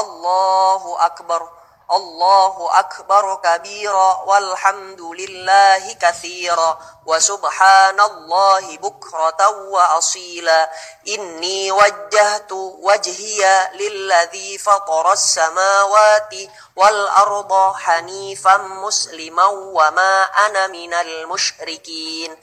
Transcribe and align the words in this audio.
الله 0.00 1.06
أكبر. 1.06 1.48
الله 1.92 2.78
أكبر 2.78 3.34
كبيرا. 3.34 4.22
والحمد 4.26 5.00
لله 5.00 5.92
كثيرا. 5.92 6.78
وسبحان 7.06 8.00
الله 8.00 8.76
بكرة 8.76 9.48
وأصيلا. 9.48 10.70
إني 11.08 11.72
وجهت 11.72 12.52
وجهي 12.52 13.70
للذي 13.74 14.58
فطر 14.58 15.12
السماوات 15.12 16.34
والأرض 16.76 17.74
حنيفا 17.76 18.56
مسلما 18.56 19.46
وما 19.46 20.22
أنا 20.22 20.66
من 20.66 20.94
المشركين. 20.94 22.36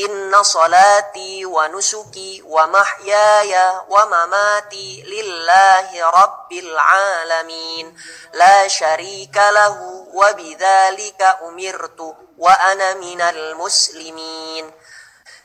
إن 0.00 0.42
صلاتي 0.42 1.44
ونسكي 1.46 2.42
ومحياي 2.46 3.54
ومماتي 3.88 5.02
لله 5.06 6.10
رب 6.10 6.52
العالمين 6.52 7.96
لا 8.34 8.68
شريك 8.68 9.36
له 9.36 10.06
وبذلك 10.14 11.36
أمرت 11.42 12.14
وأنا 12.38 12.94
من 12.94 13.20
المسلمين 13.20 14.70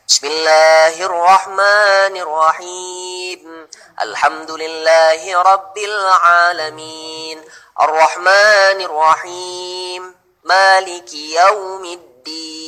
بسم 0.08 0.28
الله 0.28 1.06
الرحمن 1.06 2.18
الرحيم 2.18 3.68
الحمد 4.02 4.52
لله 4.52 5.42
رب 5.42 5.78
العالمين 5.78 7.44
الرحمن 7.82 8.80
الرحيم 8.82 10.16
مالك 10.44 11.14
يوم 11.14 11.86
الدين 11.86 12.67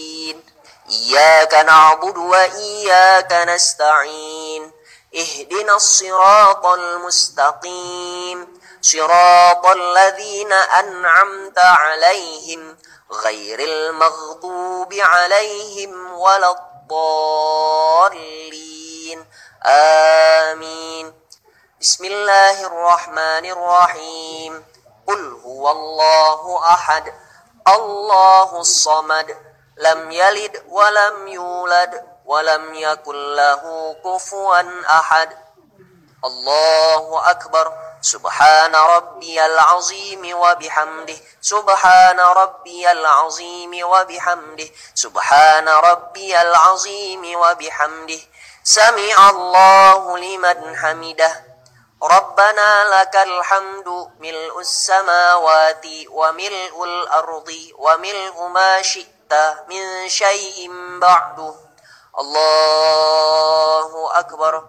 إياك 0.90 1.54
نعبد 1.54 2.18
وإياك 2.18 3.34
نستعين. 3.34 4.72
اهدنا 5.16 5.76
الصراط 5.76 6.66
المستقيم. 6.66 8.60
صراط 8.82 9.66
الذين 9.66 10.54
أنعمت 10.54 11.60
عليهم 11.60 12.78
غير 13.12 13.60
المغضوب 13.60 14.94
عليهم 14.94 16.14
ولا 16.14 16.52
الضالين. 16.52 16.90
آمين. 19.66 21.14
بسم 21.82 22.06
الله 22.06 22.68
الرحمن 22.68 23.46
الرحيم. 23.46 24.66
قل 25.08 25.42
هو 25.46 25.72
الله 25.72 26.74
أحد. 26.74 27.14
الله 27.68 28.60
الصمد. 28.60 29.38
لم 29.80 30.12
يلد 30.12 30.64
ولم 30.70 31.28
يولد 31.28 32.04
ولم 32.26 32.74
يكن 32.74 33.36
له 33.36 33.96
كفوا 34.06 34.84
أحد. 34.90 35.30
الله 36.26 37.32
أكبر. 37.32 37.74
سبحان 38.02 38.76
ربي 38.76 39.46
العظيم 39.46 40.38
وبحمده. 40.38 41.16
سبحان 41.42 42.20
ربي 42.20 42.92
العظيم 42.92 43.72
وبحمده. 43.84 44.70
سبحان 44.96 45.68
ربي 45.70 46.42
العظيم 46.42 47.40
وبحمده. 47.40 48.20
سمع 48.64 49.30
الله 49.30 50.18
لمن 50.18 50.78
حمده. 50.78 51.46
ربنا 52.04 52.72
لك 52.84 53.16
الحمد. 53.16 53.88
ملء 54.20 54.60
السماوات 54.60 55.86
وملء 56.12 56.84
الأرض 56.84 57.50
وملء 57.78 58.48
ما 58.48 58.82
شئت. 58.82 59.19
من 59.70 60.10
شيء 60.10 60.72
بعد 61.00 61.56
الله 62.20 64.20
أكبر. 64.20 64.64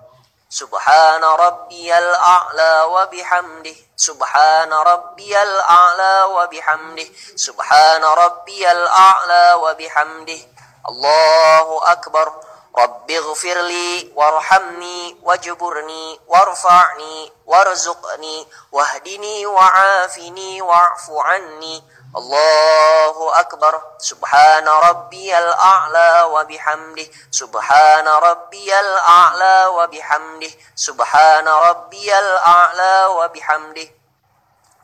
سبحان 0.51 1.25
ربي 1.25 1.99
الأعلى 1.99 2.83
وبحمده. 2.83 3.75
سبحان 3.97 4.73
ربي 4.73 5.43
الأعلى 5.43 6.23
وبحمده. 6.23 7.07
سبحان 7.37 8.05
ربي 8.05 8.73
الأعلى 8.73 9.55
وبحمده. 9.55 10.41
الله 10.89 11.93
أكبر. 11.93 12.33
رب 12.79 13.11
اغفر 13.11 13.61
لي 13.61 14.13
وارحمني 14.17 15.17
واجبرني 15.23 16.21
وارفعني 16.27 17.33
وارزقني 17.47 18.49
واهدني 18.73 19.47
وعافني 19.47 20.63
واعف 20.63 21.11
عني. 21.11 21.85
الله 22.17 23.41
أكبر. 23.41 23.83
سبحان 23.99 24.69
ربي 24.69 25.39
الأعلى 25.39 26.23
وبحمده. 26.23 27.07
سبحان 27.31 28.09
ربي 28.09 28.81
الأعلى 28.81 29.67
وبحمده. 29.67 30.51
سبحان 30.77 31.49
ربي 31.49 32.19
الأعلى 32.19 33.07
وبحمده. 33.07 33.89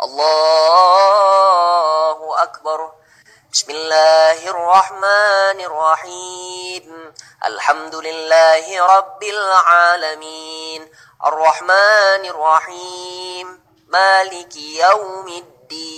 الله 0.03 0.63
أكبر. 2.43 2.93
بسم 3.53 3.71
الله 3.71 4.51
الرحمن 4.51 5.61
الرحيم. 5.61 7.15
الحمد 7.45 7.95
لله 7.95 8.87
رب 8.97 9.23
العالمين. 9.23 10.93
الرحمن 11.27 12.23
الرحيم. 12.25 13.65
مالك 13.89 14.57
يوم 14.57 15.29
الدين. 15.29 15.96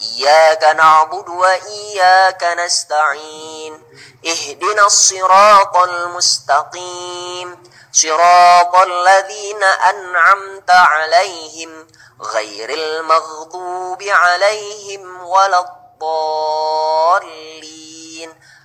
إياك 0.00 0.64
نعبد 0.64 1.28
وإياك 1.28 2.44
نستعين. 2.44 3.82
اهدنا 4.26 4.86
الصراط 4.86 5.76
المستقيم. 5.76 7.62
صراط 7.92 8.76
الذين 8.76 9.64
أنعمت 9.64 10.70
عليهم 10.70 11.88
غير 12.20 12.70
المغضوب 12.70 14.02
عليهم 14.02 15.26
ولا 15.26 15.58
الضالين. 15.58 15.84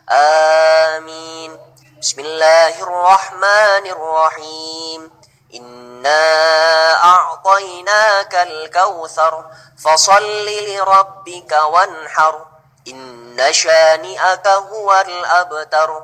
آمين. 0.09 1.59
بسم 2.01 2.19
الله 2.19 2.83
الرحمن 2.83 3.91
الرحيم. 3.91 5.18
إنا 5.55 6.93
أعطيناك 7.03 8.35
الكوثر 8.35 9.45
فصل 9.83 10.45
لربك 10.45 11.51
وانحر 11.51 12.45
إن 12.87 13.47
شانئك 13.51 14.47
هو 14.47 15.03
الأبتر 15.07 16.03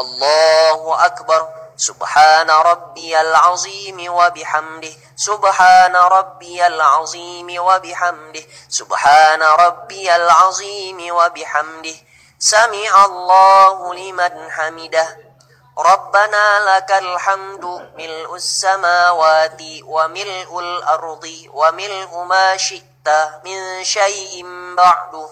الله 0.00 1.06
أكبر 1.06 1.48
سبحان 1.76 2.50
ربي 2.50 3.20
العظيم 3.20 4.12
وبحمده 4.12 4.92
سبحان 5.16 5.96
ربي 5.96 6.66
العظيم 6.66 7.48
وبحمده 7.58 8.42
سبحان 8.68 9.42
ربي 9.42 10.16
العظيم 10.16 11.14
وبحمده 11.14 11.94
سمع 12.38 13.04
الله 13.04 13.94
لمن 13.94 14.50
حمده 14.50 15.31
ربنا 15.78 16.76
لك 16.76 16.92
الحمد 16.92 17.64
ملء 17.96 18.34
السماوات 18.34 19.62
وملء 19.84 20.58
الأرض 20.58 21.28
وملء 21.52 22.18
ما 22.18 22.56
شئت 22.56 23.08
من 23.44 23.84
شيء 23.84 24.44
بعد. 24.76 25.28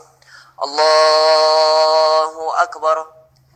الله 0.63 2.63
أكبر. 2.63 3.07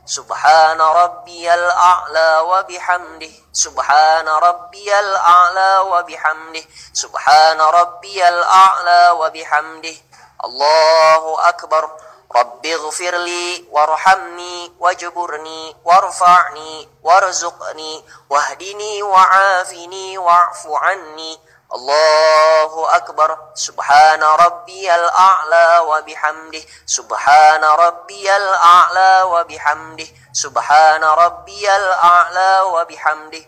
سبحان 0.06 0.80
ربي 0.80 1.54
الأعلى 1.54 2.38
وبحمده. 2.38 3.30
سبحان 3.52 4.28
ربي 4.28 5.00
الأعلى 5.00 5.78
وبحمده. 5.78 6.64
سبحان 6.92 7.60
ربي 7.60 8.28
الأعلى 8.28 9.10
وبحمده. 9.10 9.96
الله 10.44 11.48
أكبر. 11.48 11.90
رب 12.36 12.66
اغفر 12.66 13.16
لي 13.16 13.64
وارحمني 13.70 14.72
واجبرني 14.80 15.76
وارفعني 15.84 16.88
وارزقني 17.02 18.04
واهدني 18.30 19.02
وعافني 19.02 20.18
واعف 20.18 20.66
عني. 20.66 21.40
الله 21.74 22.96
أكبر. 22.96 23.38
سبحان 23.54 24.22
ربي 24.22 24.94
الأعلى 24.94 25.78
وبحمده. 25.78 26.62
سبحان 26.86 27.64
ربي 27.64 28.36
الأعلى 28.36 29.22
وبحمده. 29.22 30.06
سبحان 30.32 31.04
ربي 31.04 31.76
الأعلى 31.76 32.60
وبحمده. 32.60 33.44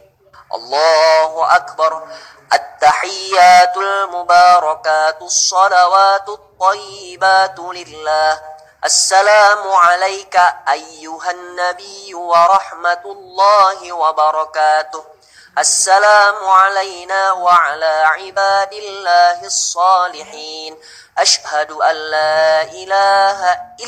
الله 0.55 1.57
أكبر. 1.57 2.03
التحيات 2.53 3.77
المباركات 3.77 5.23
الصلوات 5.23 6.29
الطيبات 6.29 7.59
لله. 7.59 8.56
السلام 8.87 9.69
عليك 9.69 10.37
أيها 10.69 11.31
النبي 11.31 12.15
ورحمة 12.15 13.05
الله 13.05 13.93
وبركاته. 13.93 15.05
السلام 15.59 16.39
علينا 16.47 17.33
وعلى 17.33 17.95
عباد 18.07 18.73
الله 18.73 19.39
الصالحين. 19.43 20.79
أشهد 21.19 21.71
أن 21.73 21.97
لا 21.97 22.63
إله 22.63 23.41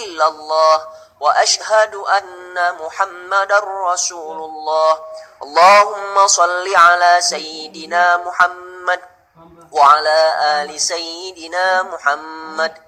إلا 0.02 0.26
الله 0.28 0.76
وأشهد 1.20 1.94
أن 1.94 2.74
محمد 2.82 3.52
رسول 3.86 4.38
الله. 4.50 4.92
اللهم 5.42 6.26
صل 6.26 6.66
على 6.76 7.16
سيدنا 7.20 8.16
محمد 8.16 9.00
وعلى 9.70 10.20
آل 10.42 10.80
سيدنا 10.80 11.82
محمد. 11.82 12.87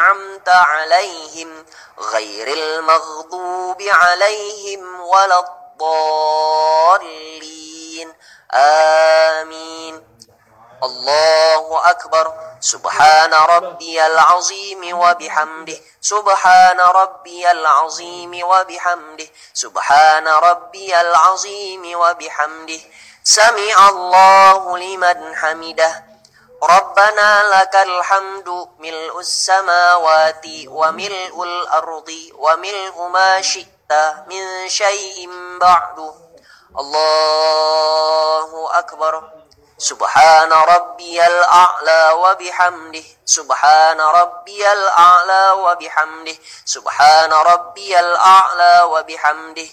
أنعمت 0.00 0.48
عليهم 0.48 1.66
غير 1.98 2.48
المغضوب 2.48 3.82
عليهم 3.82 5.00
ولا 5.00 5.38
الضالين. 5.38 6.64
آمين. 8.54 10.06
الله 10.82 11.90
أكبر. 11.90 12.32
سبحان 12.60 13.34
ربي 13.34 14.06
العظيم 14.06 14.98
وبحمده. 14.98 15.76
سبحان 16.00 16.80
ربي 16.80 17.50
العظيم 17.50 18.40
وبحمده. 18.42 19.26
سبحان 19.54 20.28
ربي 20.28 21.00
العظيم 21.00 22.00
وبحمده. 22.00 22.80
سمع 23.24 23.88
الله 23.88 24.78
لمن 24.78 25.36
حمده. 25.36 26.13
ربنا 26.70 27.42
لك 27.42 27.76
الحمد 27.76 28.68
ملء 28.78 29.20
السماوات 29.20 30.46
وملء 30.66 31.42
الأرض 31.42 32.10
وملء 32.34 33.08
ما 33.08 33.42
شئت 33.42 33.92
من 34.26 34.68
شيء 34.68 35.30
بعد. 35.60 36.14
الله 36.78 38.78
أكبر. 38.78 39.30
سبحان 39.78 40.52
ربي 40.52 41.26
الأعلى 41.26 42.10
وبحمده. 42.10 43.04
سبحان 43.24 44.00
ربي 44.00 44.72
الأعلى 44.72 45.50
وبحمده. 45.50 46.36
سبحان 46.64 47.32
ربي 47.32 48.00
الأعلى 48.00 48.82
وبحمده. 48.82 49.68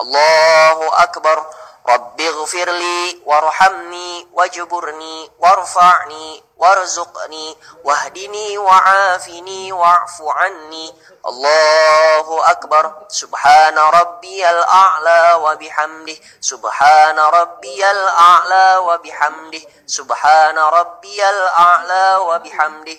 الله 0.00 1.02
أكبر. 1.02 1.46
رب 1.88 2.20
اغفر 2.20 2.70
لي 2.70 3.22
وارحمني 3.26 4.28
واجبرني 4.32 5.30
وارفعني 5.38 6.44
وارزقني 6.56 7.56
واهدني 7.84 8.58
وعافني 8.58 9.72
واعف 9.72 10.22
عني. 10.22 10.94
الله 11.26 12.50
أكبر. 12.50 12.92
سبحان 13.08 13.78
ربي 13.78 14.50
الأعلى 14.50 15.34
وبحمده. 15.40 16.16
سبحان 16.40 17.18
ربي 17.18 17.90
الأعلى 17.90 18.76
وبحمده. 18.76 19.60
سبحان 19.86 20.58
ربي 20.58 21.30
الأعلى 21.30 22.16
وبحمده. 22.16 22.98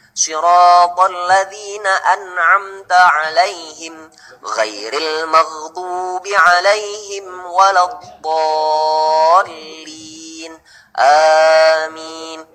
صراط 0.15 0.99
الذين 0.99 1.87
أنعمت 1.87 2.91
عليهم 2.91 4.11
غير 4.43 4.93
المغضوب 4.93 6.27
عليهم 6.27 7.45
ولا 7.45 7.83
الضالين. 7.83 9.71
آمين. 10.99 12.45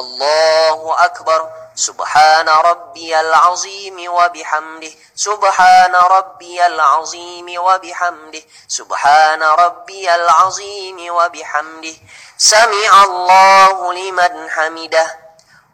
الله 0.00 1.04
أكبر. 1.04 1.50
سبحان 1.74 2.48
ربي 2.48 3.20
العظيم 3.20 4.12
وبحمده. 4.12 4.90
سبحان 5.14 5.94
ربي 5.94 6.66
العظيم 6.66 7.60
وبحمده. 7.64 8.42
سبحان 8.68 9.42
ربي 9.42 10.14
العظيم 10.14 11.14
وبحمده. 11.14 11.94
سمع 12.38 13.04
الله 13.04 13.92
لمن 13.92 14.50
حمده. 14.50 15.23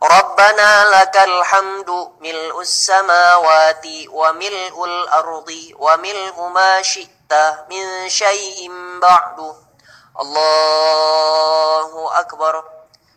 ربنا 0.02 0.85
لك 0.85 1.17
الحمد 1.17 1.91
ملء 2.20 2.61
السماوات 2.61 3.87
وملء 4.08 4.85
الأرض 4.85 5.52
وملء 5.79 6.43
ما 6.43 6.82
شئت 6.82 7.32
من 7.70 8.08
شيء 8.08 8.70
بعد. 9.02 9.55
الله 10.20 12.20
أكبر. 12.20 12.64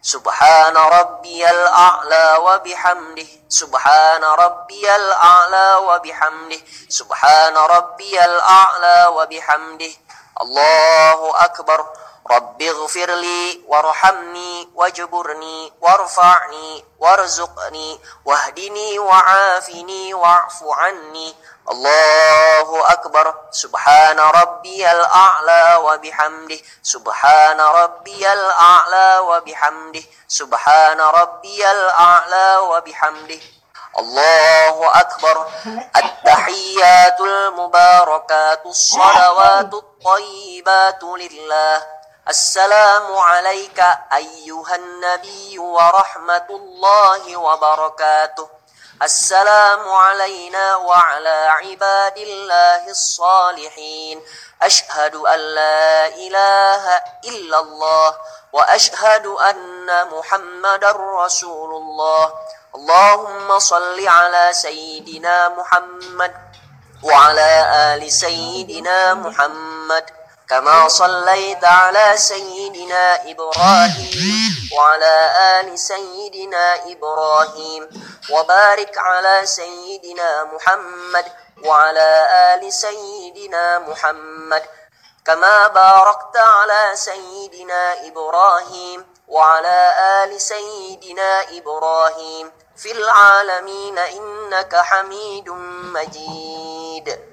سبحان 0.02 0.78
ربي 0.78 1.50
الأعلى 1.50 2.36
وبحمده. 2.40 3.28
سبحان 3.50 4.24
ربي 4.24 4.96
الأعلى 4.96 5.76
وبحمده. 5.76 6.60
سبحان 6.90 7.58
ربي 7.58 8.26
الأعلى 8.26 9.08
وبحمده. 9.08 9.92
الله 10.42 11.46
أكبر. 11.46 11.86
رب 12.32 12.62
اغفر 12.62 13.12
لي 13.16 13.62
وارحمني 13.68 14.70
واجبرني 14.76 15.74
وارفعني 15.82 16.86
وارزقني 17.00 18.00
واهدني 18.26 19.00
وعافني 19.00 20.14
واعف 20.14 20.64
عني. 20.64 21.36
الله 21.72 22.92
أكبر. 22.92 23.36
سبحان 23.52 24.20
ربي 24.20 24.92
الأعلى 24.92 25.76
وبحمده. 25.76 26.60
سبحان 26.84 27.62
ربي 27.62 28.34
الأعلى 28.34 29.20
وبحمده. 29.20 30.04
سبحان 30.28 31.02
ربي 31.02 31.72
الأعلى 31.72 32.58
وبحمده. 32.58 33.40
الله 34.00 35.00
أكبر. 35.00 35.48
التحيات 35.96 37.20
المباركات 37.22 38.66
الصلوات 38.66 39.74
الطيبات 39.74 41.04
لله. 41.04 41.93
السلام 42.30 43.16
عليك 43.18 43.80
أيها 44.14 44.76
النبي 44.76 45.60
ورحمة 45.60 46.48
الله 46.50 47.38
وبركاته. 47.38 48.50
السلام 49.02 49.90
علينا 49.90 50.76
وعلى 50.76 51.48
عباد 51.48 52.18
الله 52.18 52.88
الصالحين. 52.90 54.24
أشهد 54.62 55.16
أن 55.16 55.40
لا 55.40 56.08
إله 56.08 56.84
إلا 57.26 57.60
الله 57.60 58.18
وأشهد 58.54 59.26
أن 59.26 60.08
محمد 60.08 60.84
رسول 60.96 61.72
الله. 61.76 62.34
اللهم 62.76 63.60
صل 63.60 64.08
على 64.08 64.54
سيدنا 64.54 65.50
محمد 65.50 66.34
وعلى 67.04 67.52
آل 67.94 68.12
سيدنا 68.12 69.14
محمد. 69.14 70.23
كما 70.54 70.88
صليت 70.88 71.66
على 71.66 72.14
سيدنا 72.18 73.32
إبراهيم 73.32 74.70
وعلى 74.78 75.34
آل 75.60 75.80
سيدنا 75.80 76.76
إبراهيم 76.92 77.90
وبارك 78.30 78.98
على 78.98 79.46
سيدنا 79.46 80.44
محمد 80.44 81.26
وعلى 81.66 82.28
آل 82.54 82.74
سيدنا 82.74 83.80
محمد 83.80 84.64
كما 85.26 85.68
باركت 85.68 86.38
على 86.38 86.92
سيدنا 86.94 88.08
إبراهيم 88.08 89.06
وعلى 89.28 89.94
آل 90.24 90.42
سيدنا 90.42 91.58
إبراهيم 91.58 92.52
في 92.78 92.92
العالمين 92.92 93.98
إنك 93.98 94.76
حميد 94.76 95.50
مجيد. 95.96 97.33